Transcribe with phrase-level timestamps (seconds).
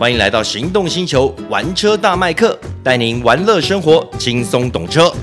[0.00, 5.14] 欢迎来到行动星球玩车大麦克，带您玩乐生活，轻松懂车。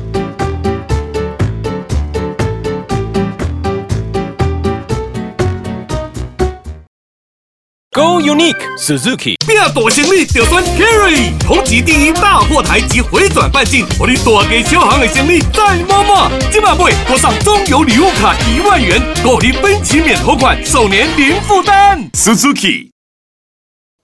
[7.91, 16.31] Go Unique Suzuki，变大行李就选 Carry，同级第一大货台及回转半径，我你大给小行的行李再摸摸。
[16.51, 22.07] 今晚会多上中油礼物卡一万元，购你分期免头款，首年零负担。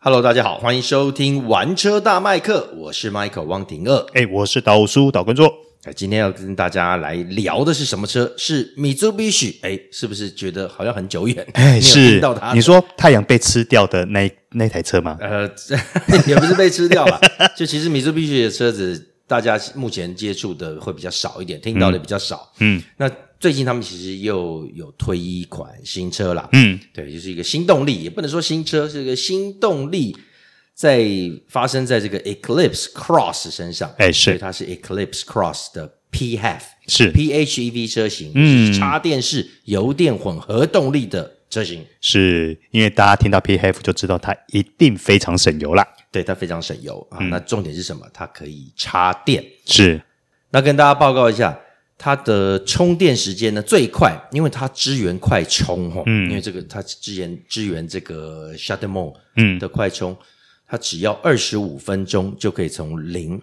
[0.04, 5.50] Suzuki，Hello，大家好，欢迎收听玩车大麦克，我是 Michael 汪廷二，哎，我是岛叔岛根座。
[5.96, 8.32] 今天要跟大家来聊的是什么车？
[8.38, 9.56] 是 Mitsubishi。
[9.62, 11.46] 哎，是不是觉得好像很久远？
[11.54, 12.22] 哎， 是。
[12.54, 15.18] 你说太阳被吃掉的那那台车吗？
[15.22, 15.50] 呃，
[16.28, 17.20] 也不是被吃掉了。
[17.56, 22.52] 就其实 Mitsubishi 的车子，大家目前接触的会比较少一点，听到的比较少。
[22.60, 22.82] 嗯。
[22.98, 23.10] 那
[23.44, 26.48] 最近他们其实又有推一款新车啦。
[26.54, 26.80] 嗯。
[26.94, 30.16] 对，就是一个新动力，也不能说新车，是一个新动力。
[30.74, 31.06] 在
[31.50, 47.20] 发生在这个 Eclipse Cross 身上，哎，是，所以它是 Eclipse Cross 的 PHEV，是 PHEV 车型，嗯，插电式油电混合动力的车型，是因为大家听到 PHEV 就知道它一定非常省油啦，对，它非常省油啊。
[47.26, 48.08] 那重点是什么？
[48.14, 50.02] 它可以插电，是。
[50.52, 51.60] 那跟大家报告一下，
[52.04, 60.14] 它的充电时间呢最快，因为它支援快充哦，嗯，因为这个它支援支援这个 CHAdeMO 嗯的快充。
[60.68, 63.40] 它只要二十五分钟就可以从零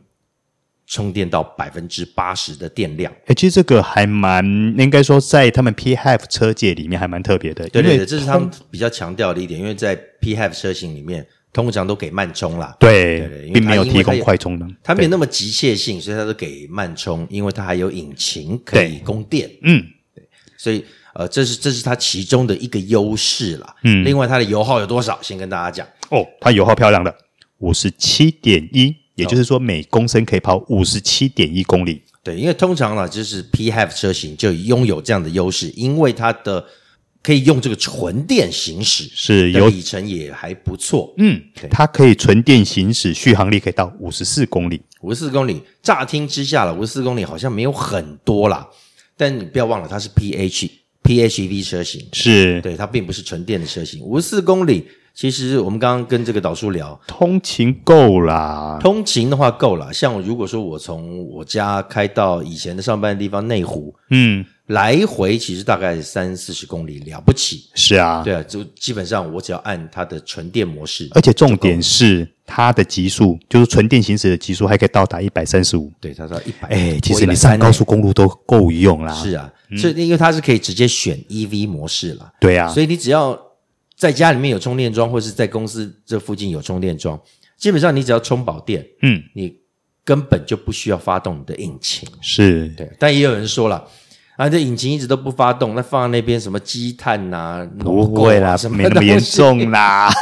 [0.86, 3.10] 充电到百分之八十的电量。
[3.26, 4.44] 哎，其实这个还蛮
[4.76, 7.66] 应该说，在他们 PHEV 车界里面还蛮特别的。
[7.70, 12.76] 对对对，这是他们比较强调的一点，因为在 PHEV 车型里面通常都给慢充啦。
[12.78, 14.66] 对，并没有提供快充的。
[14.82, 19.50] 它没有那么急切性，所以它都给慢充，因为它还有引擎可以供电。
[19.62, 19.84] 嗯，
[20.14, 20.22] 对，
[20.56, 20.84] 所以
[21.14, 23.74] 呃，这是这是它其中的一个优势啦。
[23.82, 25.18] 嗯，另外它的油耗有多少？
[25.22, 25.86] 先跟大家讲。
[26.10, 27.14] 哦，它油耗漂亮的
[27.58, 32.02] 五十七点一，也就是说每公升可以跑五十七点一公里。
[32.22, 36.64] 对，因为通常呢，就是 PHEV 车型就拥有这样的优势，因为它的
[37.22, 41.12] 可以用这个纯电行驶，是有里程也还不错。
[41.18, 44.80] 嗯，它可以纯电行驶，续航力可以到五十四公里。
[45.02, 48.68] 五十四公里，乍听之下了，五十四公里好像没有很多啦，
[49.16, 50.70] 但你不要忘了，它是 PH
[51.02, 54.86] PHEV 车型，是对，它并不是纯电的车型，五十四公里。
[55.14, 59.92] 其实我们刚刚跟这个导叔聊，通勤够啦，通勤的话够啦。
[59.92, 67.64] 像如果说我从我家开到以前的上班的地方内湖，嗯，来回其实大概三四十公里了不起。
[67.74, 75.92] 是啊，对啊，就基本上我只要按它的纯电模式，而且重点是它的极速，就是纯电行驶的极速还可以到达一百三十五。
[76.00, 76.68] 对，它说一百。
[76.68, 79.12] 哎，其实你上高速公路都够用啦。
[79.12, 82.32] 是啊，所以因为它是可以直接选 EV 模式了。
[82.40, 83.38] 对啊，所以你只要。
[84.00, 87.20] 在家里面有充电桩，或是在公司这附近有充电桩，
[87.58, 89.54] 基本上你只要充饱电，嗯，你
[90.02, 92.90] 根本就不需要发动你的引擎，是对。
[92.98, 93.86] 但也有人说了，
[94.38, 100.10] 啊，这引擎一直都不发动，那放在那边什么积碳呐、啊，不会啦，什么没那么严重啦。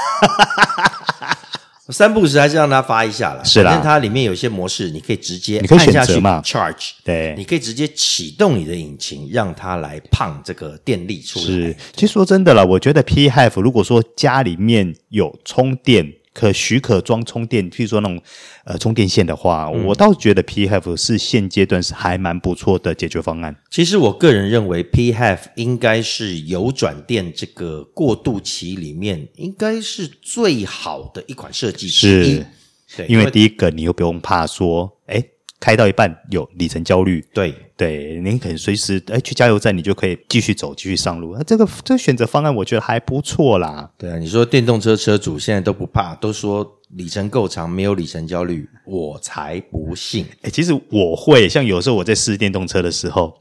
[1.90, 3.72] 三不五时还是让它发一下啦，是啦。
[3.72, 11.44] 但它里面有些模式，你可以直接按下去嘛，charge，对，你可以直接启动你的引擎，让它来胖这个电力出来。
[11.44, 16.12] 是，其实说真的啦，我觉得 PHEV 如果说家里面有充电。
[16.38, 18.22] 可许可装充电，譬如说那种
[18.64, 23.56] 呃充电线的话，嗯、我倒觉得 PHEV 是现阶段是还蛮不错的解决方案。
[23.72, 32.44] 其实我个人认为 PHEV 应该是油转电这个过渡期里面应该是最好的一款设计之一。
[32.86, 35.24] 是，因为第一个你又不用怕说，哎。
[35.60, 41.34] 开到一半有里程焦虑，对对，您可以随时哎去加油站，你就可以继续走，继续上路。
[41.36, 43.90] 那这个这个选择方案我觉得还不错啦。
[43.98, 50.24] 对啊，你说电动车车主现在都不怕，都说里程够长，没有里程焦虑，我才不信。
[50.42, 53.36] 哎，其实我会，像有时候我在试电动车的时候，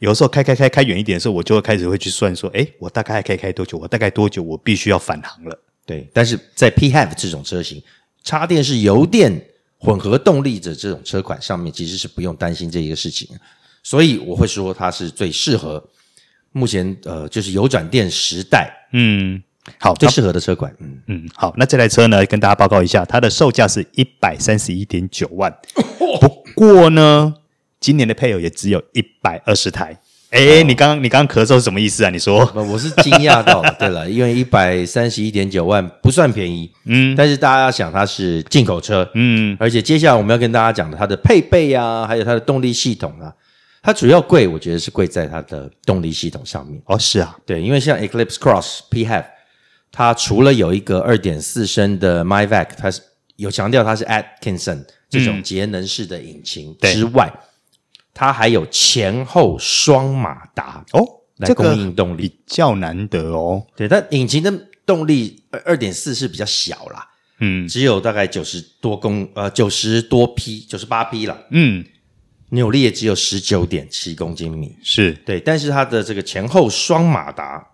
[0.00, 3.78] 有时候开开开开远一点的时候，我就会开始会去算说，哎，我大概还可以开多久？
[3.78, 5.56] 我大概多久我必须要返航了？
[5.86, 7.80] 对，但是在 PHEV 这种车型，
[8.24, 9.46] 插电式油电。
[9.84, 13.28] 混合动力的这种车款上面，其实是不用担心这一个事情，
[13.82, 15.82] 所以我会说它是最适合
[16.52, 19.42] 目前呃，就是油转电时代，嗯，
[19.78, 21.02] 好，最适合的车款，嗯。
[21.08, 25.52] 嗯，好，那这台车呢，跟大家报告一下，它的售价是一百三十一点九万，
[26.20, 27.34] 不过呢，
[27.80, 30.00] 今年的配偶也只有一百二十台。
[30.32, 32.08] 哎、欸，你刚刚你刚刚咳嗽是什么意思啊？
[32.08, 33.76] 你说，我是惊讶到了。
[33.78, 43.30] 对了，因为一百三十一点九万不算便宜，嗯，但是大家要想它是进口车，嗯，而且接下来我们要跟大家讲的它的配备啊，还有它的动力系统啊，
[43.82, 46.80] 它主要贵，我觉得是贵在它的动力系统上面。
[46.86, 49.24] 哦，是啊，对，因为像 Eclipse Cross PHEV，
[49.90, 53.02] 它除了有一个二点四升的 MyVac，它是
[53.36, 57.40] 有强调它是 Atkinson 这种节能式的引擎之外，嗯、
[58.14, 61.00] 它还有前后双马达哦，
[61.38, 63.66] 来供应动力，比较难得哦。
[63.76, 64.52] 对，但引擎的
[64.84, 67.08] 动力二二点四是比较小啦，
[67.40, 71.84] 嗯，只有大概九十多公呃九十多匹九十八匹了，嗯。
[72.54, 75.10] 扭力也只有十九点七公斤米，是。
[75.24, 77.66] 对，但是它的这个前后双马达，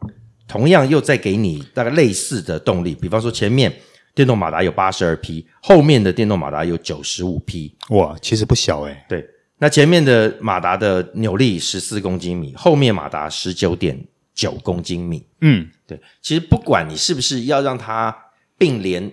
[0.46, 3.74] 同样又再给你大概类似的动力，比方说前面
[4.14, 8.96] 电动马达有八十二匹，后面的电动马达有九十五匹，哇，其实不小诶。
[9.08, 9.26] 对，
[9.58, 13.98] 那前面的马达的扭力十四公斤米，后面马达十九点
[14.34, 18.16] 九公斤米，嗯，对，其实不管你是不是要让它
[18.56, 19.12] 并联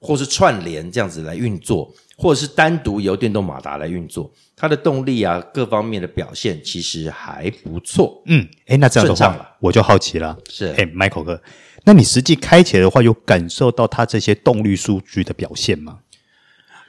[0.00, 1.94] 或是串联这样子来运作。
[2.20, 8.20] 或者是单独由电动马达来运作，它的动力啊，各方面的表现其实还不错。
[8.26, 10.36] 嗯，哎，那这样的话，我就好奇了。
[10.50, 11.40] 是，哎，Michael 哥，
[11.84, 16.00] 那你实际开起来的话，有感受到它这些动力数据的表现吗？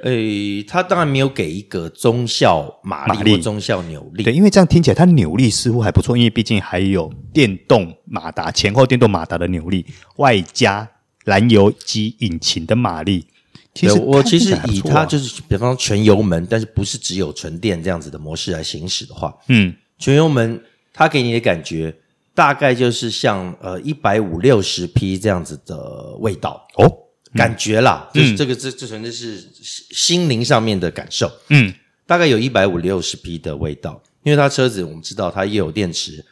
[0.04, 4.24] 诶，他当然没有给一个中效马力，或中效扭力。
[4.24, 9.86] 对，因为这样听起来它扭力似乎还不错，因为毕竟还有电动马达前后电动马达的扭力，
[10.18, 10.90] 外加
[11.26, 13.26] 燃油机引擎的马力。
[13.74, 20.62] 其实我其实以它就是，比方说全油门，但是不是只有纯电这样子的模式来行驶的话，嗯，全油门
[20.92, 21.94] 它给你的感觉
[22.34, 26.92] 大概就是像呃一百五六十匹这样子的味道哦，
[27.34, 29.44] 感觉啦，嗯、就是这个这这纯粹是
[29.92, 31.74] 心灵上面的感受，嗯，
[32.06, 36.26] 大概有一百五六十匹的味道，因为它车子我们知道它又有电池。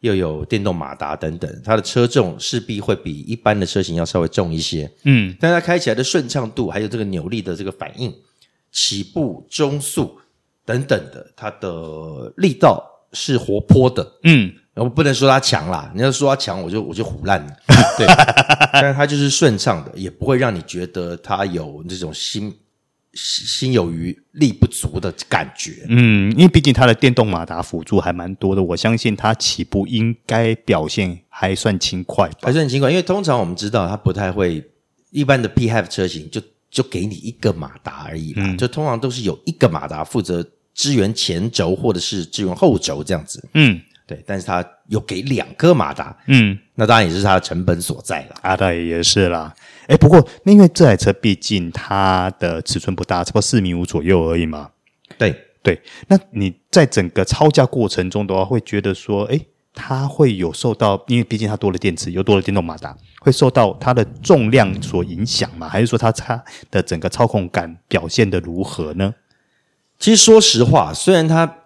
[0.00, 4.90] 又有电动马达等等，它的车重势必会比一般的车型要稍微重一些。
[5.04, 8.10] 嗯，但它开起来的顺畅度，还有这个扭力的这个反应、
[8.72, 10.18] 起步、中速
[10.64, 12.82] 等等的，它的力道
[13.12, 14.10] 是活泼的。
[14.22, 17.56] 嗯，我不能说它强啦，你要说它强，我就我就唬烂了。
[17.98, 18.06] 对，
[18.72, 22.54] 但是它就是顺畅的，也不会让你觉得它有那种心。
[23.12, 32.88] 心有余力不足的感觉，嗯，因为毕竟它的电动马达辅助还蛮多的，我相信它起步应该表现还算轻快吧，还算轻快。
[32.88, 34.64] 因为通常我们知道它不太会，
[35.10, 36.40] 一般的 PHEV 车型就
[36.70, 43.80] 就给你一个马达而已，嗯，就通常都是有一个马达负责支援前轴或者是支援后轴这样子，嗯。
[44.10, 48.34] 对，但是它有给两个马达，嗯，那当然也是它的成本所在了。
[48.42, 49.54] 啊，对，也是啦。
[49.86, 54.70] 哎，不过那因为这台车毕竟它的尺寸不大，差不多四米五左右而已嘛。
[55.16, 59.40] 对对，那你在整个操驾过程中的话，会觉得说，哎，
[59.72, 65.68] 它会有受到，因为毕竟它多了电池，又多了电动马达，会受到它的重量所影响嘛？
[65.68, 69.14] 还是说它它的整个操控感表现的如何呢？
[70.00, 71.58] 其实说实话，虽然它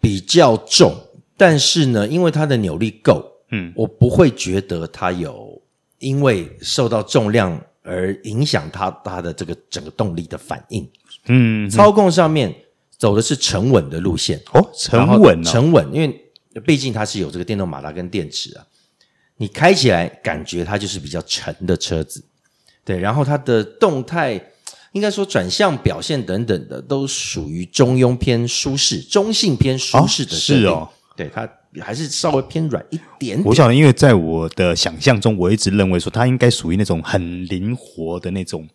[0.00, 0.94] 比较重。
[1.40, 5.58] 但是呢，因为它的扭力够，嗯，我不会觉得它有
[5.98, 10.82] 因为受到重量而影响它它的这个整个动力的反应，
[11.28, 12.54] 嗯，嗯，操控上面
[12.98, 14.38] 走的是沉稳的路线。
[14.52, 18.66] 哦，沉稳，沉稳，因为毕竟它是有这个电动马达跟电池啊，
[19.38, 22.22] 你开起来感觉它就是比较沉的车子，
[22.84, 24.38] 对，然后它的动态
[24.92, 30.90] 应该说转向表现等等的都属于中庸偏舒适，中性偏舒适的，是哦。
[31.20, 31.48] 对，它
[31.84, 33.42] 还是稍微偏软一点点。
[33.44, 38.66] 我晓得，因为在我的想象中，我一直认为说它应该属于那种很灵活的那种、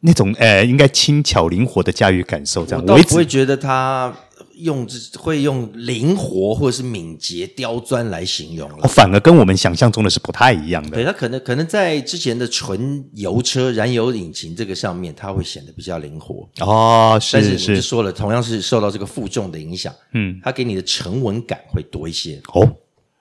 [0.00, 2.64] 那种呃，应该轻巧灵活的驾驭感受。
[2.64, 4.14] 这样，我倒不会觉得它。
[4.62, 4.86] 用
[5.18, 10.90] 会用灵活或者是敏捷、刁钻来形容了，反而跟我们想象中的是不太一样的。
[10.90, 17.18] 对，它可能可能在之前的纯油车、燃油引擎这个上面，它会显得比较灵活哦。
[17.20, 22.68] 是是，但是你就说了，同样是受到这个负重的影响，嗯，它给你的沉稳感会多一些哦。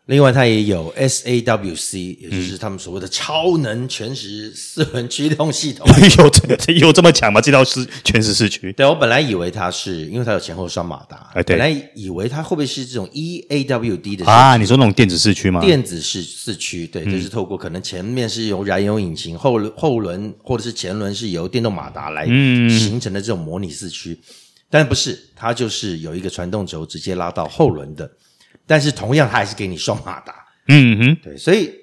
[0.09, 5.87] 另外，它也有 SAWC，也就是他们所谓的超能全时四轮驱动系统。
[6.17, 7.39] 有这有这么强吗？
[7.39, 8.73] 这套是全时四驱？
[8.73, 11.29] 对，我本来以为它是，因为它有前后双马达。
[11.35, 11.55] 哎，对。
[11.55, 14.57] 本来以为它会不会是这种 EAWD 的啊？
[14.57, 15.61] 你说那种电子四驱吗？
[15.61, 24.19] 电子式四驱，对，就是透过可能前面是由燃油引擎，后后轮或者是前轮是由电动马达来形成的这种模拟四驱，
[24.71, 28.09] 但不是，它就是有一个传动轴直接拉到后轮的。
[28.69, 31.73] 但是同样，它还是给你双马达，嗯哼，对，所以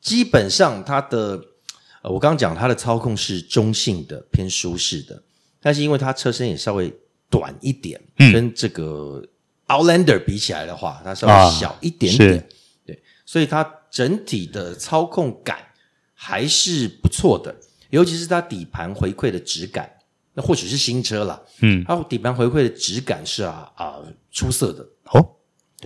[0.00, 1.40] 基本上它的，
[2.02, 5.22] 呃，我刚刚讲它的操控是中性的，偏舒适的，
[5.60, 6.92] 但是因为它车身也稍微
[7.30, 9.22] 短一点，嗯，跟这个
[9.68, 12.42] Outlander 比起来的话，它稍微小一点点，啊，
[12.84, 15.58] 对，所以它整体的操控感
[16.12, 17.54] 还是不错的，
[17.90, 19.88] 尤其是它底盘回馈的质感，
[20.34, 23.98] 那或许是新车了，嗯，它底盘回馈的质感是啊啊
[24.32, 25.35] 出色的，哦。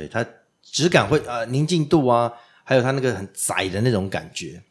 [0.00, 0.24] 对它
[0.62, 2.32] 质感会呃宁静度啊，
[2.64, 4.62] 还有它那个很窄的那种感觉，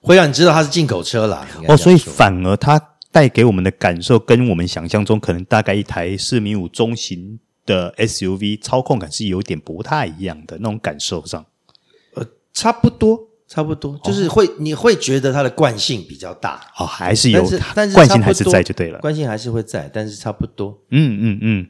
[0.00, 1.44] 会让你知道它是进口车啦。
[1.66, 2.80] 哦，所以反而它
[3.10, 11.44] 带给我们的感受，跟我们想象中可能大概一台四米五中型的 SUV 操控感是有点不太一样的那种感受上。
[12.14, 13.18] 呃，差不多，
[13.48, 16.60] 差不多，就是会、哦、你会觉得它的惯性比较大。
[16.78, 20.78] 哦，还是有，但是但是惯性还是在就对了，惯性还是会在，但是差不多。
[20.90, 21.66] 嗯嗯嗯。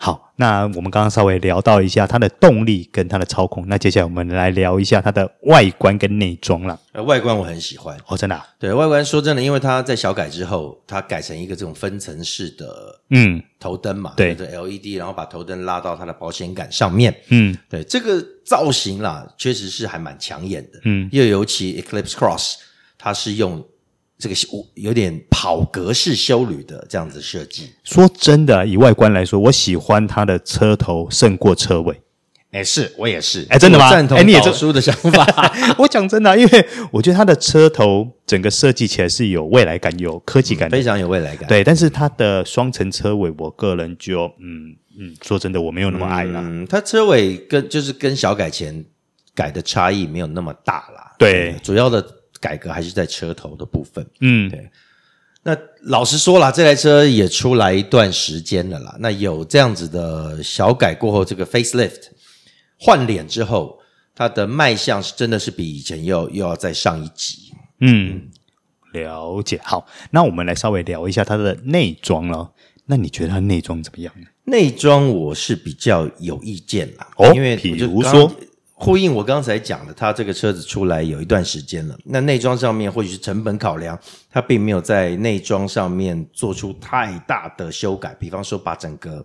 [0.00, 6.78] 好，那我们刚刚稍微聊到一下它的动力跟它的操控，那接下来我们来聊一下它的外观跟内装了。
[6.92, 7.98] 呃，外观我很喜欢。
[8.06, 8.46] 哦，真的、啊。
[8.60, 13.42] 对，外观说真的，因为它在小改之后，它改成一个这种分层式的嗯。
[13.58, 22.54] 头灯嘛，对，对，LED，然后把头灯拉到它的保险杆上面，嗯，对，这个造型啦，确实是还蛮抢眼的，嗯，又尤其 Eclipse Cross，
[22.96, 23.66] 它是用。
[24.18, 24.34] 这个
[24.74, 27.70] 有点跑格式修旅的这样子设计。
[27.84, 32.00] 说真的，以外观来说，我喜欢它的车头胜过车尾。
[32.50, 33.46] 哎，是我也是。
[33.50, 33.90] 哎，真的吗？
[33.90, 35.52] 赞同导叔的想法。
[35.78, 41.46] 我讲真的，因为我觉得它的车头整个设计起来是有未来感、有科技感、嗯，非常有未来感。
[41.48, 46.40] 对，但是它的双层车尾，我个人就嗯嗯，说真的，我没有那么爱啦。
[46.42, 48.84] 嗯，它车尾跟就是跟小改前
[49.34, 51.14] 改的差异没有那么大啦。
[51.18, 52.04] 对，主要的。
[52.40, 54.70] 改革还是在车头的部分，嗯，对。
[55.44, 58.96] 那老实说啦，这台车也出来一段时间了啦。
[58.98, 62.08] 那有这样子的小改过后，这个 facelift
[62.76, 63.78] 换脸之后，
[64.14, 67.52] 它的卖相是真的是比以前又又要再上一级。
[67.80, 68.28] 嗯，
[68.92, 69.58] 了解。
[69.62, 72.52] 好，那我们来稍微聊一下它的内装了。
[72.86, 74.26] 那你觉得它内装怎么样呢？
[74.44, 78.30] 内装我是比较有意见啦，哦，因为比如说。
[78.80, 83.98] 呼应我刚才讲的，它这个车子出来有一段时间了，那内装上面或许是成本考量，
[84.30, 89.24] 它并没有在内装上面做出太大的修改，比方说把整个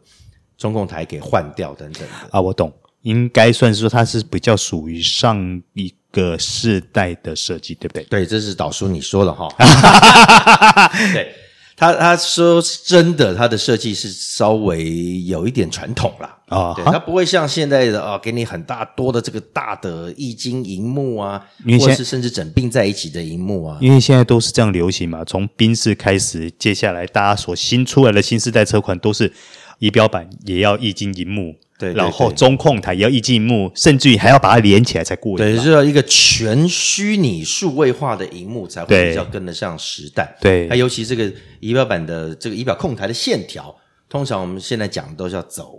[0.58, 2.30] 中控台给换掉等等的。
[2.32, 8.04] 啊，我懂，应该算是说它是比较属于上一个世代的设计，对不对？
[8.06, 9.48] 对，这是导叔你说的哈。
[11.14, 11.32] 对。
[11.76, 16.38] 他他说真的，他的设计是稍微有一点传统啦。
[16.48, 21.44] 啊、哦，对，他不会像现在的啊、哦，给你很大多的这个大的液晶银幕啊，
[21.80, 23.78] 或者是甚至整并在一起的银幕啊。
[23.82, 29.34] 因为现在都是这样流行嘛，从宾士开始，接下来大家所新出来的新世代车款都是
[29.80, 31.56] 仪表板也要液晶萤幕。
[31.84, 35.38] 对，然后中控台也要一镜幕，甚至于还要把它连起来才过瘾。
[35.38, 40.38] 对，是要一个全虚拟数位化的荧幕才会比较跟得上时代。
[40.40, 43.76] 对，它尤其这个仪表板的这个仪表控台的线条，
[44.08, 45.76] 通常我们现在讲的都是要走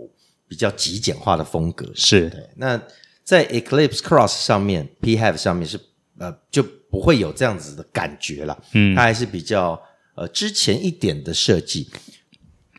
[0.47, 1.89] 比较极简化的风格。
[1.95, 2.39] 是，对。
[2.57, 2.79] 那
[3.23, 5.79] 在 Eclipse Cross 上面，PHEV 上面是
[6.19, 8.55] 呃就不会有这样子的感觉了。
[8.73, 9.81] 嗯，它还是比较
[10.13, 11.89] 呃之前一点的设计。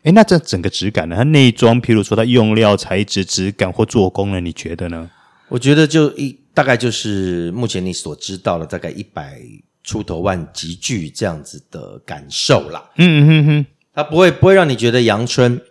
[0.03, 1.15] 诶，那这整个质感呢？
[1.15, 4.39] 它内装，譬如说它用料、材质、质感或做工呢？
[4.39, 5.09] 你觉得呢？
[5.49, 9.41] 我觉得就一大概就是目前你所知道的大概一百
[9.83, 12.83] 出头万集聚这样子的感受啦。
[12.97, 15.61] 嗯嗯嗯嗯，它不会不会让你觉得阳春，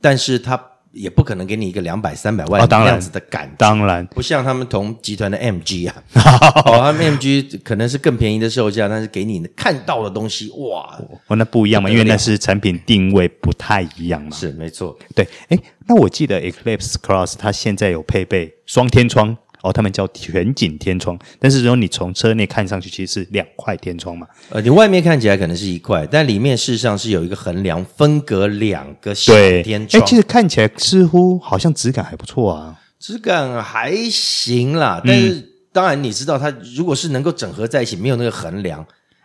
[0.00, 0.69] 但是它。
[0.92, 4.04] 也不可能给你一个两百三百万这样子的感觉，当然。
[4.08, 6.02] 不像他们同集团的 MG 啊，
[6.66, 19.36] 哦，他们 MG 可能是更便宜的售价，但是给你看到的东西，哇，哦，那不一样嘛，因为那是产品定位不太一样嘛，是没错，对，诶，那我记得 Eclipse Cross 它现在有配备双天窗。
[19.62, 24.26] 哦，他们叫全景天窗，但是如果你从车内看上去，其实是两块天窗嘛。
[24.48, 30.02] 呃，你外面看起来可能是一块，但里面事实上是有一个横梁分隔两个小天窗。
[30.02, 35.02] 哎，其实看起来似乎好像质感还不错啊，质感还行啦。
[35.04, 38.80] 但是、嗯、当然你知道，它如果是能够整合在一起，没有那个横梁，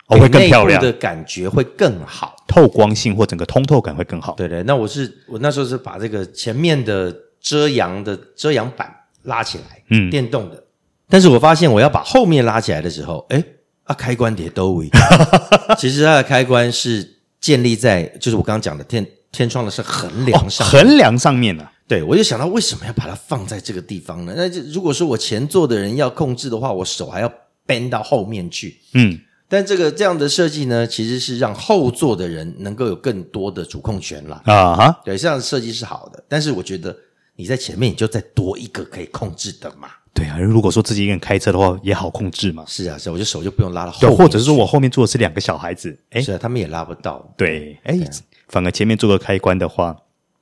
[0.07, 4.33] 哦，会更漂亮，的感觉会更好，透光性或整个通透感会更好。
[4.33, 8.93] 对对，那我是我那时候是把这个前面的遮阳的遮阳板。
[9.25, 10.63] 拉起来，嗯，电动的，
[11.09, 13.43] 但是我发现我要把后面拉起来的时候，哎
[13.83, 14.89] 啊，开关点都位，
[15.77, 21.71] 其实它的开关是建立在，就是我刚刚讲的天天窗的是横梁上，横梁上面啊。
[21.87, 24.33] 对，我就想到为什么要把它放在这个地方呢？
[24.35, 27.31] 那就如果说我前座的人要控制的话，我手还要
[27.67, 34.41] bend 到后面去，嗯，但这个这样的设计呢，其实是让后座的人能够有更多的主控权啦。
[34.45, 36.95] 啊哈，对，这样的设计是好的，但是我觉得。
[37.35, 39.89] 你在前面，你就再多一个可以控制的嘛？
[40.13, 42.63] 对啊，如果说自己一个人开车的话，也好控制嘛。
[42.65, 44.17] 是啊，是啊，我就手就不用拉到后面。
[44.17, 47.33] 或者是说我后面坐的是两个小孩子，哎是啊，他们也拉不到。
[47.35, 47.99] 对，哎，
[48.47, 49.93] 反而前面做个开关的话，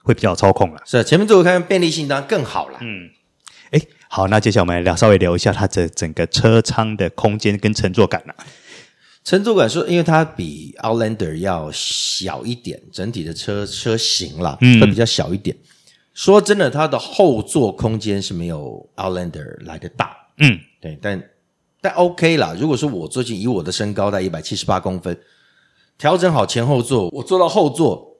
[0.03, 0.81] 会比较操控了。
[0.85, 2.77] 是啊，前面做个开关，便利性当然更好了。
[2.81, 3.09] 嗯，
[3.71, 8.35] 哎，好，那接下来我们来聊，稍微聊一下它的整个车舱的空间跟乘坐感了。
[9.23, 15.57] 乘坐感说，因为它比 Outlander 要小一点，整体的车车型啦，嗯，会比较小一点。
[16.13, 21.23] 说真的，它的后座空间是没有 Outlander 来的大，嗯，对，但
[21.81, 22.55] 但 OK 啦。
[22.59, 25.17] 如果说我最近以我的身高在一百七十八公分，
[25.97, 28.17] 调整好前后座，我坐到后座，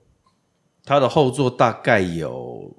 [0.83, 2.75] 它的后座大概有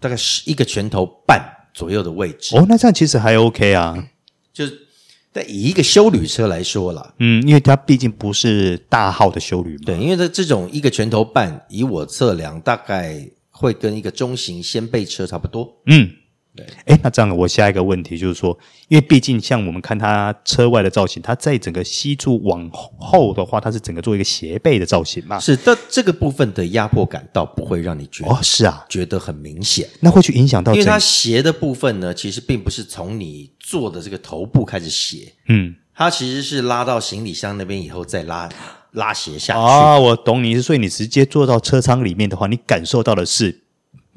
[0.00, 1.40] 大概是一个拳头半
[1.72, 2.56] 左右的位置。
[2.56, 4.08] 哦，那这样其实还 OK 啊。
[4.52, 4.86] 就是
[5.32, 9.82] 但以一个修旅车来说啦，嗯，因为它毕竟不是大号的修旅嘛。
[9.86, 15.76] 对，因为它这种一个拳头半，以我测量，大概会跟一个中型掀背车差不多。
[15.86, 16.10] 嗯。
[16.56, 18.58] 对，哎，那这样我下一个问题就是说，
[18.88, 25.38] 因为毕竟像我们看它车外的造型，它在整个吸柱往后的话，它是整个做一个斜背的造型嘛？
[25.38, 29.86] 是但，这个部分的压迫感倒不会让你觉得哦，是啊，觉得很明显。
[30.00, 38.48] 那会去影响到，因为它斜的部分呢，其实并不是从你坐的这个头部开始斜，嗯，它其实是拉到行李箱那边以后再拉
[38.96, 39.58] 拉斜下去。
[39.58, 43.62] 啊，我懂你，所以你直接坐到车舱里面的话，你感受到的是。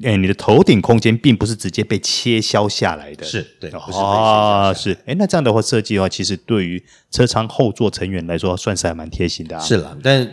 [0.02, 4.96] 哎，你的头顶空间并不是直接被切削下来的，是对，啊，是。
[5.04, 9.62] 哎，那这样的话设计的话，其实对于车舱后座成员来说，算是还蛮贴心的啊。
[9.62, 10.26] 是了，但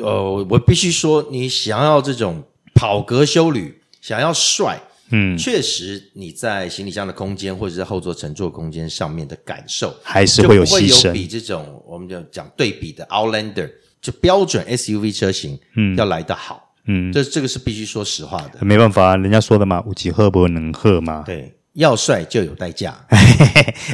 [0.00, 4.80] 呃，我必须说，你想要这种跑格修旅，想要帅，
[5.10, 11.08] 嗯，确实你在行李箱的空间或者在后座乘坐空间上面的感受，还是会有牺牲。
[11.08, 16.74] 有比这种我们就讲对比的 Outlander 就标准 SUV 车型，嗯，要来得好。
[16.86, 21.22] 嗯，这这个是必须说实话的，没办法，人家说的嘛，五级赫不能赫嘛。
[21.26, 22.98] 对，要帅就有代价。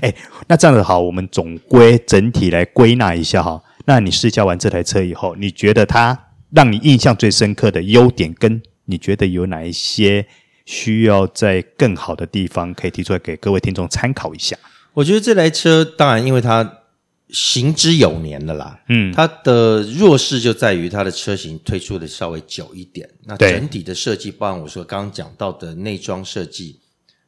[0.01, 0.15] 哎，
[0.47, 3.61] 那这样子好，我们总归整体来归纳一下哈。
[3.87, 6.17] 那你试驾完这台车以后，你觉得它
[6.51, 10.25] 让你印象最深刻的优点，跟你觉得有哪一些
[10.67, 14.55] 需要在更好的地方，可以提出来给各位听众参考一下？
[14.93, 16.83] 我觉得这台车，当然因为它。
[17.31, 26.79] 行之有年了啦，嗯，它的弱势就在于它的车型推出的稍微久一点，那整体的设计，包含我说刚刚讲到的内装设计，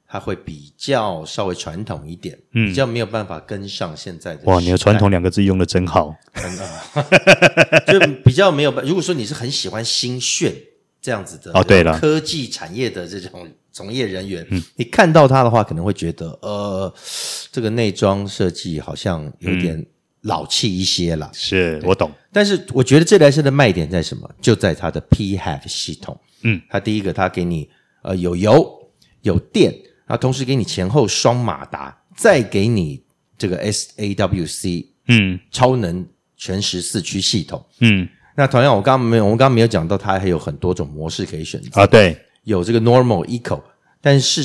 [0.07, 4.45] 它会比较稍微传统一点，嗯，比较没有办法跟上现在的。
[4.45, 8.85] 哇，你的“传统”两个字用的真好，真的，就比较没有办。
[8.87, 10.55] 如果说你是很喜欢新炫
[11.01, 16.95] 这样子的哦，对了，科技产业的这种从业人员，嗯，你看到它的话，可能会觉得，呃，
[17.53, 19.87] 这个内装设计好像有点。
[20.23, 22.11] 老气一些了，是我懂。
[22.33, 24.29] 但是我觉得这台车的卖点在什么？
[24.43, 26.21] 就在它的 PHEV 系统。
[26.43, 27.71] 嗯，它第一个，它给你
[28.03, 28.91] 呃有油
[29.23, 29.73] 有电，
[30.07, 33.01] 然后同时给你前后双马达，再给你
[33.39, 36.05] 这个 SAWC，嗯，超能
[36.37, 37.65] 全时四驱系统。
[37.79, 38.07] 嗯，
[38.39, 41.85] 那同样我刚刚没有，我们刚刚没有讲到，它还有很多种模式可以选择啊。
[41.85, 43.61] 对，有这个 Normal Eco，
[44.01, 44.45] 但是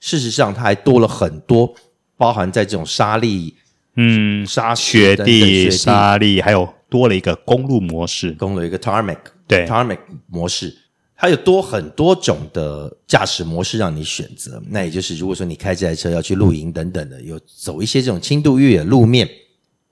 [0.00, 1.74] 事实上它还多了很多，
[2.16, 3.52] 包含在这种沙砾。
[3.96, 10.74] 嗯，沙雪地、沙砾，还有多了一个公路模式，公路一个 Tarmac，对 Tarmac 模式，
[11.14, 14.60] 它有多很多种的驾驶模式让你选择。
[14.70, 19.28] 那也就是，如果说你开这台车要去露营等等的，有走一些这种轻度越野路面，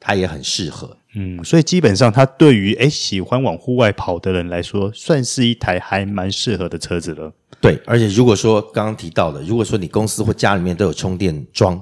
[0.01, 0.97] 它也很适合。
[1.15, 7.33] 嗯，所以基本上它对于诶喜欢往户外跑的人来说，算是一台还蛮适合的车子了。
[7.61, 11.81] 对，而且如果说刚刚提到的，如果说你公司或家里面都有充电桩。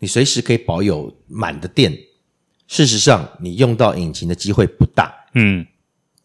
[0.00, 1.90] 你随时可以保有满的电，
[2.66, 5.64] 事实上，你用到引擎的机会不大，嗯，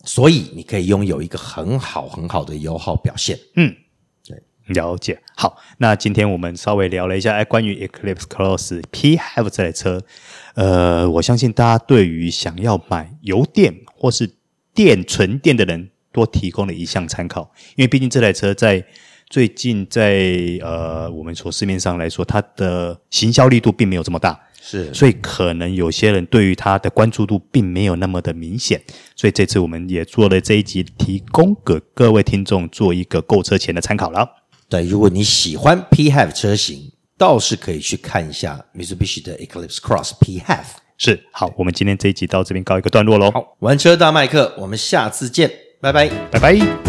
[0.03, 3.77] 所以你可以拥有一个很好很好的油耗表现，嗯，对，
[4.69, 5.21] 了解。
[5.35, 10.01] 好，那今天我们稍微聊了一下，哎，关于 Eclipse Cross PHEV 这台车，
[10.55, 14.35] 呃，我相信大家对于想要买油电或是
[14.73, 18.85] 电纯电的人，多提供了一项参考，因为毕竟这台车在。
[19.31, 28.81] 最近在呃，我们从市面上来说，它的行销力度并没有这么大，是，所以可能有些人对于它的关注度并没有那么的明显，
[29.15, 34.27] 所以这次我们也做了这一集，提供给各位听众做一个购车前的参考了。
[34.69, 40.65] 对，如果你喜欢 PHEV 车型，倒是可以去看一下 Mitsubishi 的 Eclipse Cross PHEV。
[40.97, 43.31] 是，好，我们今天这一集到这边告一个段落喽。
[43.31, 45.51] 好，玩车大麦克，我们下次见，
[45.81, 46.88] 拜拜，拜拜。